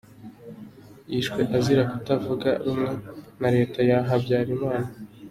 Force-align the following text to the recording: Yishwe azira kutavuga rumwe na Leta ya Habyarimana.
Yishwe 1.11 1.41
azira 1.57 1.83
kutavuga 1.91 2.49
rumwe 2.63 2.91
na 3.41 3.49
Leta 3.55 3.79
ya 3.89 3.97
Habyarimana. 4.07 4.89